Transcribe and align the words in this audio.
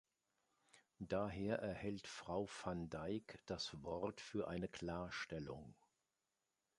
Daher 0.97 1.59
erhält 1.59 2.07
Frau 2.07 2.47
van 2.63 2.89
Dijk 2.89 3.37
das 3.45 3.83
Wort 3.83 4.19
für 4.19 4.47
eine 4.47 4.67
Klarstellung. 4.67 5.75